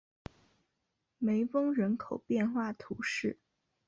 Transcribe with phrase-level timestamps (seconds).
[1.19, 3.37] 梅翁人口变化图示